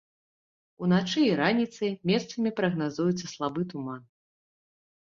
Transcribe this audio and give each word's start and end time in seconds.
Уначы 0.85 1.19
і 1.27 1.35
раніцай 1.41 1.91
месцамі 2.13 2.49
прагназуецца 2.61 3.25
слабы 3.37 3.61
туман. 3.75 4.01